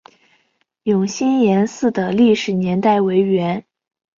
[0.81, 3.63] 永兴岩寺的历史年代为元。